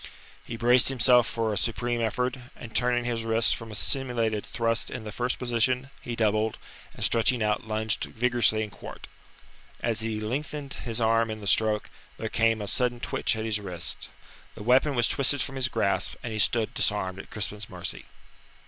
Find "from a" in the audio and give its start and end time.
3.55-3.75